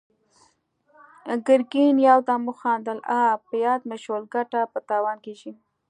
[1.47, 3.27] ګرګين يودم وخندل: اه!
[3.45, 5.51] په ياد مې شول، ګټه په تاوان کېږي!